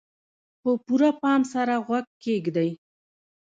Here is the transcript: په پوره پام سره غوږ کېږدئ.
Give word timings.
په 0.61 0.69
پوره 0.85 1.11
پام 1.21 1.41
سره 1.53 1.75
غوږ 1.85 2.05
کېږدئ. 2.23 2.69